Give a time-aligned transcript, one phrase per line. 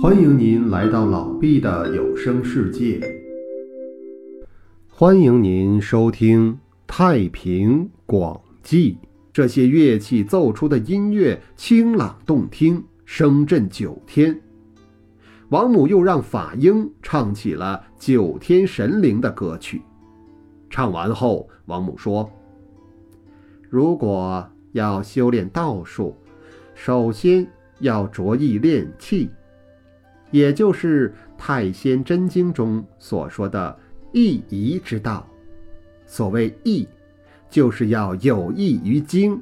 [0.00, 3.00] 欢迎您来到老毕的有声世界。
[4.88, 6.52] 欢迎您收听
[6.86, 8.92] 《太平广记》。
[9.32, 14.40] 这些乐器奏出的音乐清朗动听，声震九天。
[15.48, 19.82] 王母又让法英唱起了九天神灵的歌曲。
[20.70, 22.30] 唱完后，王母说
[23.68, 26.16] ：“如果要修炼道术，
[26.72, 27.44] 首先
[27.80, 29.28] 要着意练气。”
[30.30, 33.78] 也就是《太仙真经》中所说的
[34.12, 35.26] “意移之道”。
[36.06, 36.86] 所谓“意”，
[37.50, 39.38] 就是要有益于经；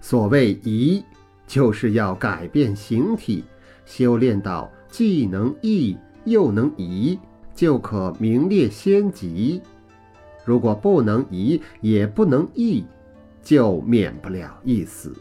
[0.00, 1.04] 所谓“移”，
[1.46, 3.44] 就是要改变形体。
[3.84, 7.18] 修炼到既能易又能移，
[7.54, 9.60] 就可名列仙籍；
[10.44, 12.84] 如果不能移也不能易，
[13.42, 15.14] 就免不了一死。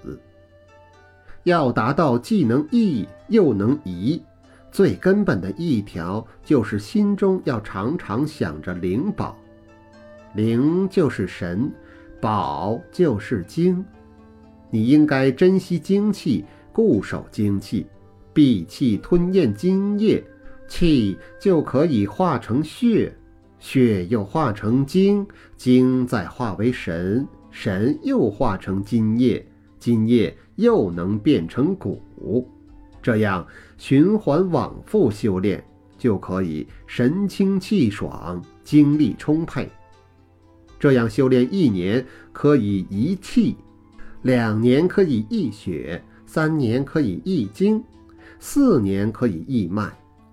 [1.43, 4.19] 要达到既能易又能移。
[4.75, 9.33] 最根本的一条就是心中要常常想着灵宝，
[10.33, 11.71] 灵就是神，
[12.19, 13.81] 宝就是精。
[14.69, 17.87] 你应该珍惜精气，固守精气，
[18.33, 20.21] 闭气吞咽精液，
[20.67, 23.15] 气就可以化成血，
[23.59, 29.47] 血又化成精，精再化为神，神又化成精液，
[29.79, 32.01] 精液又能变成骨。
[33.05, 33.45] 这样
[33.77, 35.63] 循环往复修炼，
[35.95, 39.69] 就可以神清气爽、精力充沛。
[40.79, 43.55] 这样修炼一年可以益气，
[44.23, 47.79] 两年可以益血，三年可以益精，
[48.39, 49.87] 四年可以益脉，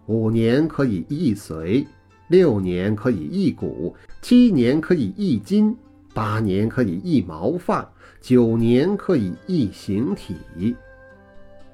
[0.06, 1.86] 五年可以益髓，
[2.28, 5.76] 六年可以益骨，七年可以益筋，
[6.14, 7.86] 八年可以益毛发，
[8.22, 10.36] 九年可以益形体。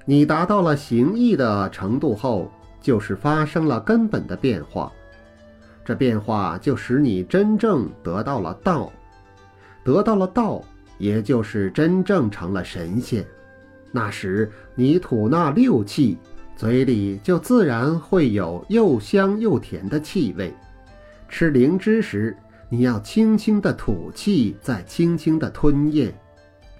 [0.09, 4.91] 你达到了行意的程度后，就是发生了根本的变化，
[5.85, 8.91] 这变化就使你真正得到了道，
[9.83, 10.63] 得到了道，
[10.97, 13.23] 也就是真正成了神仙。
[13.91, 16.17] 那时你吐纳六气，
[16.55, 20.51] 嘴里就自然会有又香又甜的气味。
[21.27, 22.35] 吃灵芝时，
[22.67, 26.11] 你要轻轻的吐气，再轻轻的吞咽。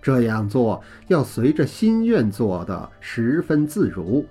[0.02, 4.26] 这样做要随着心愿做的十分自如，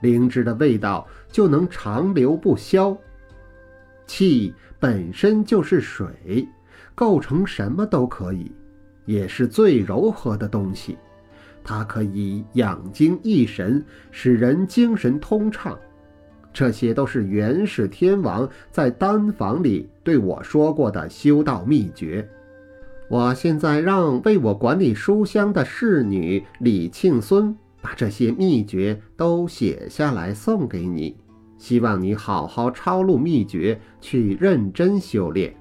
[0.00, 2.96] 灵芝的味道就能长留不消。
[4.06, 6.46] 气本身就是水，
[6.94, 8.50] 构成什么都可以，
[9.04, 10.98] 也是最柔和的东西。
[11.64, 15.78] 它可以养精益神，使人精神通畅。
[16.52, 22.28] 这些都是元始天王在丹房里对我说过的修道秘诀。
[23.12, 31.14] 我现在让为我管理书香的侍女李庆孙把这些秘诀都写下来送给你，
[31.58, 35.54] 希望你好好抄录秘诀，去认真修炼。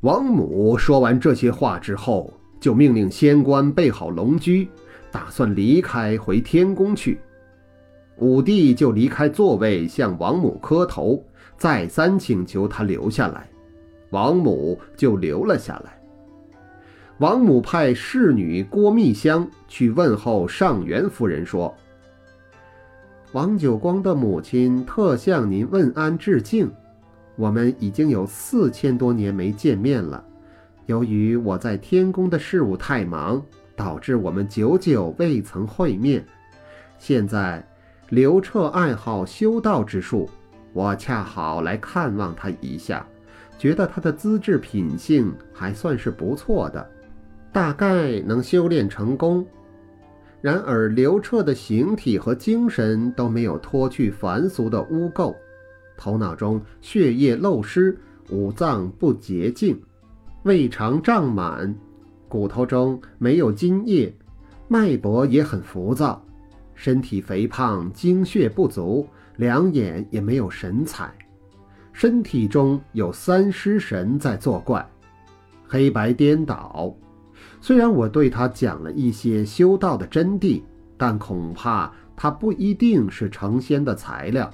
[0.00, 4.66] 王母说完这些话之后，就命令仙官备好龙驹，
[5.10, 7.20] 打算离开回天宫去。
[8.16, 11.22] 武帝就离开座位，向王母磕头，
[11.58, 13.46] 再三请求他留下来。
[14.16, 16.00] 王母就留了下来。
[17.18, 21.74] 王母派侍女郭密香去问候上元夫人，说
[23.32, 26.72] ：“王九光的母亲特向您问安致敬。
[27.36, 30.24] 我们已经有四千多年没见面了。
[30.86, 33.44] 由于我在天宫的事务太忙，
[33.74, 36.24] 导致我们久久未曾会面。
[36.98, 37.62] 现在
[38.08, 40.26] 刘彻爱好修道之术，
[40.72, 43.06] 我恰好来看望他一下。”
[43.58, 46.90] 觉得他的资质品性还算是不错的，
[47.52, 49.46] 大概能修炼成功。
[50.42, 55.34] 然而刘彻的形体和精神都没有脱去凡俗的污垢，
[55.96, 57.96] 头脑中血液漏失，
[58.30, 59.80] 五脏不洁净，
[60.42, 61.74] 胃肠胀满，
[62.28, 64.14] 骨头中没有津液，
[64.68, 66.22] 脉搏也很浮躁，
[66.74, 71.12] 身体肥胖，精血不足，两眼也没有神采。
[71.96, 74.86] 身体中有三尸神在作怪，
[75.66, 76.94] 黑白颠倒。
[77.58, 80.60] 虽然我对他讲了一些修道的真谛，
[80.98, 84.50] 但恐怕他不一定是成仙的材料。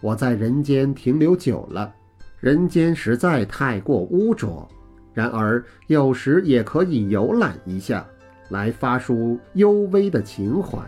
[0.00, 1.92] 我在人间停留久了，
[2.38, 4.68] 人间实在太过污浊。
[5.12, 8.06] 然而有时也可以游览一下，
[8.50, 10.78] 来发出幽微的情怀。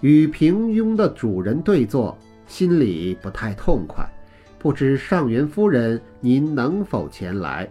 [0.00, 2.16] 与平庸的主人对坐，
[2.46, 4.02] 心里不太痛快。
[4.60, 7.66] 不知上元夫人，您能否前来？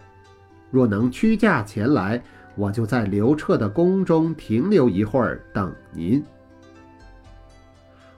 [0.72, 2.20] 若能屈驾前来，
[2.56, 6.24] 我就在刘彻的宫中停留一会儿，等您。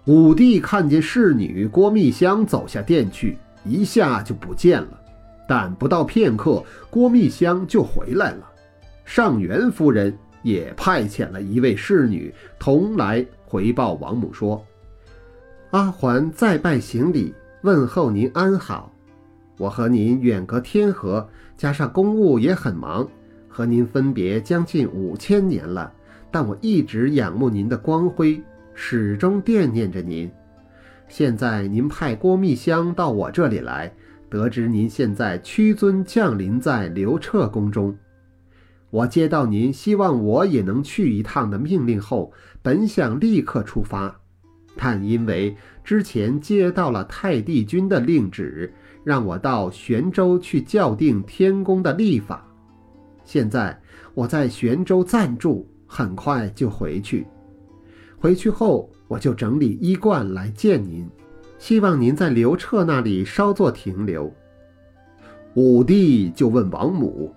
[0.06, 5.02] 武帝看见侍女郭蜜香走下殿去，一下就不见了。
[5.46, 8.50] 但不到片刻，郭蜜香就回来了。
[9.04, 14.66] 上元夫人也派遣了一位侍女同来回报王母说
[15.72, 18.92] ：“阿环再拜行礼，问候您安好。
[19.58, 23.08] 我和您远隔天河，加上公务也很忙，
[23.48, 25.92] 和您分别将近五千年了。
[26.32, 28.42] 但我一直仰慕您的光辉。”
[28.74, 30.32] 始终惦念着您。
[31.10, 33.94] 现在您派郭密香到我这里来，
[34.30, 37.94] 得知您现在屈尊降临在刘彻宫中。
[38.90, 42.32] 我接到您希望我也能去一趟的命令后，
[42.62, 44.21] 本想立刻出发，
[44.84, 48.74] 但因为之前接到了太帝君的令旨，
[49.04, 52.44] 让我到玄州去校定天宫的历法。
[53.24, 53.80] 现在
[54.16, 57.28] 我在玄州暂住，很快就回去。
[58.18, 61.08] 回去后，我就整理衣冠来见您，
[61.60, 64.34] 希望您在刘彻那里稍作停留。
[65.54, 67.32] 武帝就问王母：“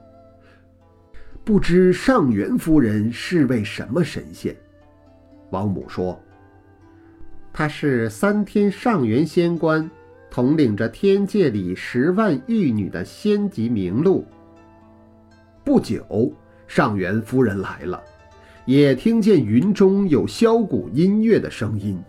[1.44, 4.56] 不知上元夫人是位什么神仙？”
[5.52, 6.18] 王母说
[7.56, 9.88] ：“她是三天上元仙官，
[10.28, 14.26] 统领着天界里十万玉女的仙级名录。”
[15.64, 16.32] 不久，
[16.66, 18.02] 上元夫人来了。
[18.66, 22.02] 也听见云中有箫鼓音乐的声音，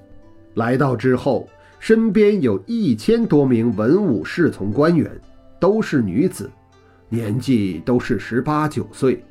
[0.55, 1.47] 来到之后，
[1.79, 5.11] 身边有一千多名文武侍从官员，
[5.59, 6.49] 都是女子，
[7.07, 9.23] 年纪都是十八九岁，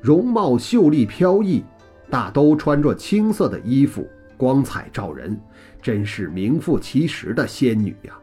[0.00, 1.62] 容貌秀丽飘逸，
[2.08, 4.06] 大都穿着青色的衣服，
[4.42, 5.40] 光彩照人，
[5.80, 8.18] 真是名副其实的仙女呀。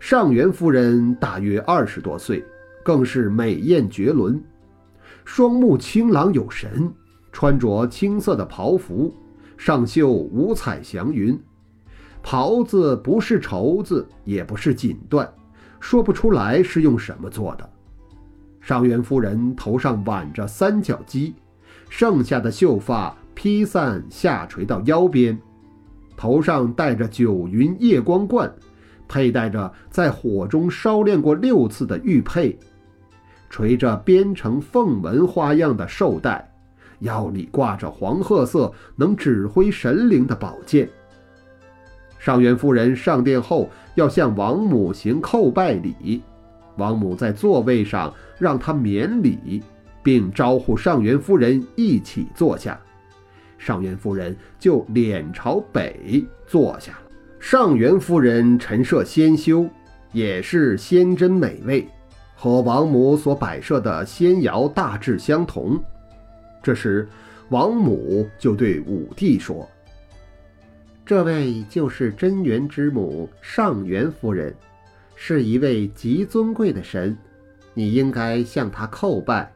[0.00, 2.44] 上元夫人大约二十多岁，
[2.82, 4.42] 更是美艳绝伦。
[5.24, 6.92] 双目清朗有神，
[7.30, 9.14] 穿着青色的袍服，
[9.56, 11.40] 上绣五彩祥云。
[12.20, 15.28] 袍子不是绸子，也不是锦缎，
[15.78, 17.70] 说不出来是用什么做的。
[18.60, 21.32] 上元夫人头上挽着三角髻，
[21.88, 25.38] 剩下的秀发披散下垂到腰边，
[26.16, 28.52] 头上戴着九云夜光冠，
[29.06, 32.56] 佩戴着在火中烧炼过六次的玉佩。
[33.50, 36.52] 垂着编成凤纹花样的绶带，
[37.00, 40.88] 腰里挂着黄褐色能指挥神灵的宝剑。
[42.18, 46.22] 上元夫人上殿后要向王母行叩拜礼，
[46.78, 49.62] 王母在座位上让她免礼，
[50.02, 52.80] 并招呼上元夫人一起坐下。
[53.58, 57.10] 上元夫人就脸朝北坐下了。
[57.38, 59.68] 上元夫人陈设仙修，
[60.12, 61.86] 也是仙珍美味。
[62.36, 65.82] 和王母所摆设的仙窑大致相同。
[66.62, 67.08] 这时，
[67.48, 69.66] 王母就对武帝说
[71.06, 74.54] ：“这位就是真元之母上元夫人，
[75.14, 77.16] 是一位极尊贵的神，
[77.72, 79.50] 你应该向她叩拜。”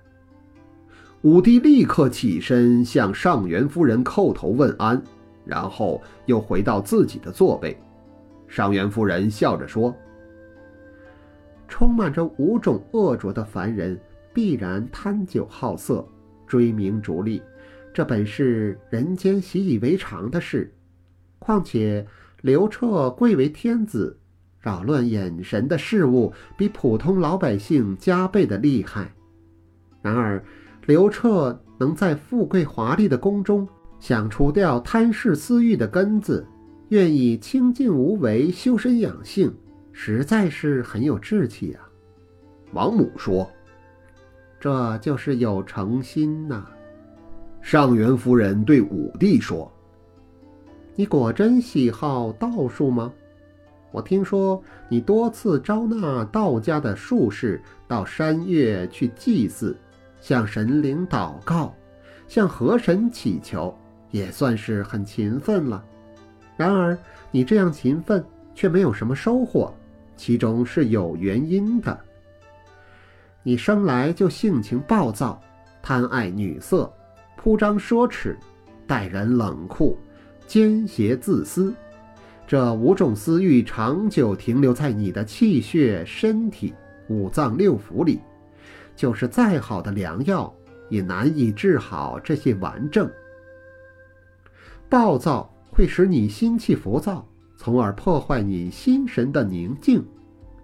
[1.23, 5.03] 武帝立刻起身向上元夫人叩头问安，
[5.45, 7.77] 然后又回到自己的座位。
[8.47, 9.95] 上元夫人笑着说。
[11.67, 13.99] 充满着五种恶浊的凡人，
[14.33, 16.07] 必然贪酒好色、
[16.47, 17.43] 追名逐利，
[17.93, 20.73] 这本是人间习以为常的事。
[21.41, 22.07] 况且
[22.43, 24.17] 刘彻贵为天子，
[24.61, 29.13] 扰乱眼神的事物比普通老百姓加倍的厉害。
[30.01, 30.43] 然而，
[30.89, 33.69] 刘彻能在富贵华丽的宫中
[34.01, 36.47] 想除掉贪嗜私欲的根子，
[36.89, 39.55] 愿意清静无为、修身养性。
[39.93, 41.81] 实在是很有志气呀，
[42.73, 43.47] 王母说
[44.59, 46.67] ：“这就是有诚心呐。”
[47.61, 49.71] 上元夫人对武帝说
[50.97, 53.13] ：“你果真喜好道术吗？
[53.93, 59.77] 我听说你多次招纳道家的术士到山岳去祭祀，
[60.21, 61.75] 向神灵祷告，
[62.27, 63.77] 向河神祈求，
[64.11, 65.85] 也算是很勤奋了。
[66.57, 66.97] 然而
[67.31, 69.73] 你这样勤奋，却没有什么收获。”
[70.19, 71.97] 其中是有原因的。
[73.45, 75.41] 你生来就性情暴躁，
[75.81, 76.93] 贪爱女色，
[77.37, 78.37] 铺张奢侈，
[78.85, 79.97] 待人冷酷，
[80.45, 81.73] 奸邪自私。
[82.49, 86.75] 这五种私欲长久停留在你的气血、身体、
[87.09, 88.19] 五脏六腑里，
[88.99, 90.53] 就是再好的良药，
[90.89, 93.09] 也难以治好这些顽症。
[94.89, 97.25] 暴躁会使你心气浮躁。
[97.61, 100.05] 从而破坏你心神的宁静，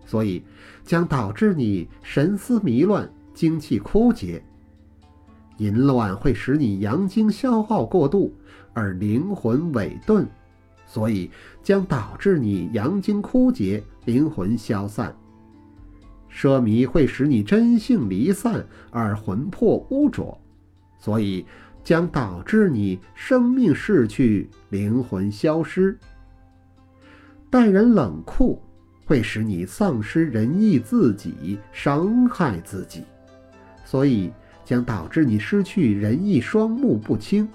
[0.07, 0.45] 所以
[0.85, 4.41] 将导致你神思迷乱、精气枯竭。
[5.57, 8.33] 淫乱会使你阳精消耗过度，
[8.73, 10.25] 而灵魂萎顿，
[10.87, 11.29] 所以
[11.65, 15.13] 将导致你阳精枯竭，灵魂消散。
[16.35, 20.37] 奢靡会使你真性离散而魂魄污浊，
[20.99, 21.47] 所以
[21.85, 25.97] 将导致你生命逝去，灵魂消失。
[27.49, 28.61] 待人冷酷
[29.07, 33.05] 会使你丧失仁义，自己伤害自己，
[33.85, 34.33] 所以
[34.65, 37.49] 将导致你失去仁义，双目不清。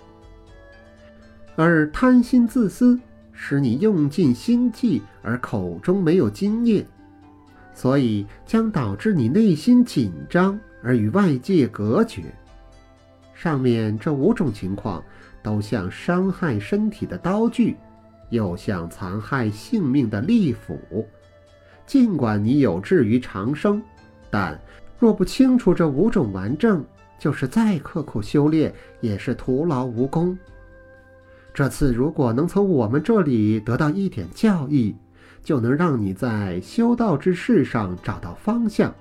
[1.58, 2.98] 而贪心自私
[3.34, 6.88] 使你用尽心计而口中没有津液。
[7.74, 12.24] 所以将导致你内心紧张而与外界隔绝。
[13.34, 15.04] 上面这五种情况
[15.42, 17.78] 都像伤害身体的刀具，
[18.30, 21.08] 又像残害性命的利斧。
[21.86, 23.82] 尽管你有志于长生，
[24.30, 24.60] 但
[25.00, 26.84] 若不清楚这五种顽症，
[27.18, 30.38] 就是再刻苦修炼也是徒劳无功。
[31.54, 34.94] 这次如果能从我们这里得到一点教益。
[35.42, 38.94] 就能让你在修道之事上找到方向。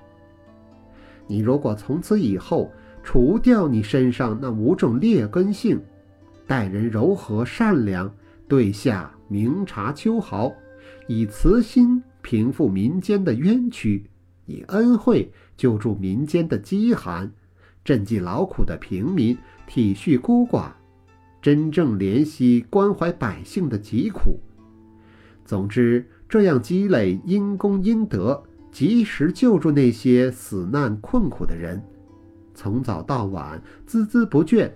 [1.27, 5.81] 你如果从此以后除掉你身上那五种劣根性，
[6.47, 8.11] 待人柔和善良，
[8.47, 10.53] 对下明察秋毫，
[11.07, 14.09] 以慈心平复民间的冤屈，
[14.47, 17.31] 以恩惠救助民间的饥寒，
[17.85, 20.71] 赈济劳苦的平民，体恤孤寡，
[21.43, 24.41] 真正怜惜关怀百姓的疾苦。
[25.45, 26.07] 总之。
[26.29, 31.83] 这样积累因功因德，及时救助那些死难困苦的人，
[32.55, 34.71] 从早到晚孜孜不倦，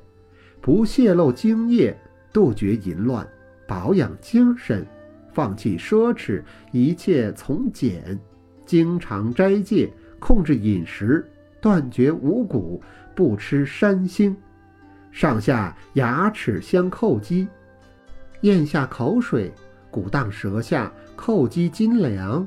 [0.62, 1.94] 不泄露精液，
[2.32, 3.28] 杜绝淫乱，
[3.68, 4.86] 保养精神，
[5.30, 6.42] 放弃奢侈，
[6.72, 8.18] 一切从简，
[8.64, 11.30] 经常斋戒，控制饮食，
[11.60, 12.80] 断绝五谷，
[13.14, 14.34] 不吃山腥，
[15.10, 17.46] 上下牙齿相扣击，
[18.40, 19.52] 咽下口水。
[19.92, 22.44] 鼓荡舌下，叩击金梁。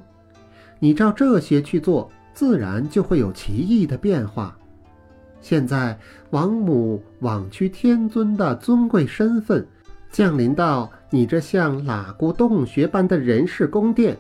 [0.80, 4.58] 你照这些去做，自然就会有奇异的变化。
[5.40, 5.98] 现在，
[6.32, 9.66] 王母枉屈天尊的尊贵身份，
[10.10, 14.18] 降临到你这像喇姑洞穴般的人世宫殿，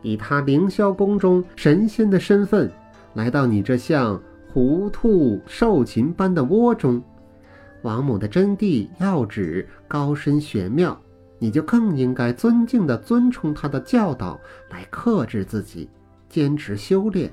[0.00, 2.70] 以他凌霄宫中神仙的身份，
[3.14, 4.20] 来到你这像
[4.52, 7.02] 糊兔兽禽般的窝中。
[7.82, 10.98] 王母的真谛要旨高深玄妙。
[11.44, 15.90] 你就更应该尊敬地尊崇他的教导，来克制自己，
[16.26, 17.30] 坚持修炼。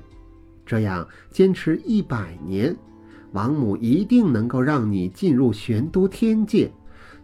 [0.66, 2.76] 这样坚持一百年，
[3.32, 6.70] 王母一定能够让你进入玄都天界，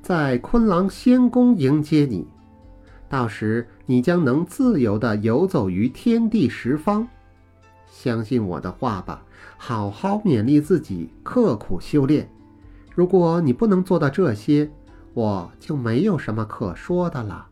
[0.00, 2.26] 在昆仑仙宫迎接你。
[3.06, 7.06] 到时你将能自由地游走于天地十方。
[7.86, 9.22] 相信我的话吧，
[9.58, 12.26] 好好勉励自己，刻苦修炼。
[12.94, 14.70] 如果你不能做到这些，
[15.14, 17.47] 我就没有什么可说的了。